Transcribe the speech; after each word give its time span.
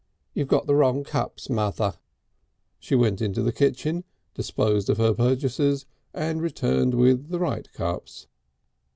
"You've 0.33 0.47
got 0.47 0.65
the 0.65 0.73
wrong 0.73 1.03
cups, 1.03 1.47
Mother." 1.47 1.97
She 2.79 2.95
went 2.95 3.21
into 3.21 3.43
the 3.43 3.51
kitchen, 3.53 4.03
disposed 4.33 4.89
of 4.89 4.97
her 4.97 5.13
purchases, 5.13 5.85
and 6.11 6.41
returned 6.41 6.95
with 6.95 7.29
the 7.29 7.37
right 7.37 7.71
cups. 7.71 8.25